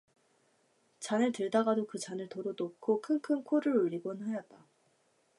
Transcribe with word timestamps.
잔을 0.99 1.31
들다가도 1.31 1.85
그 1.85 1.99
잔을 1.99 2.27
도로 2.27 2.55
놓고 2.57 3.01
킁킁 3.01 3.43
코를 3.43 3.77
울리곤 3.77 4.23
하였다. 4.23 4.65